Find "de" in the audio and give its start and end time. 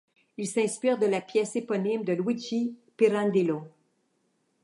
0.97-1.05, 2.03-2.13